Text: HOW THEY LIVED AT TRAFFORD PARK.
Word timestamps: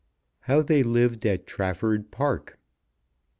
HOW 0.45 0.63
THEY 0.63 0.81
LIVED 0.81 1.27
AT 1.27 1.45
TRAFFORD 1.45 2.09
PARK. 2.09 2.57